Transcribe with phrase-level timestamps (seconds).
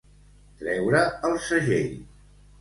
[0.61, 1.93] Treure el segell.